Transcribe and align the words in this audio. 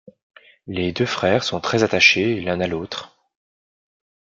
Les 0.65 0.93
deux 0.93 1.05
frères 1.05 1.43
sont 1.43 1.61
très 1.61 1.83
attachés 1.83 2.41
l'un 2.41 2.59
à 2.59 2.65
l'autre. 2.65 3.19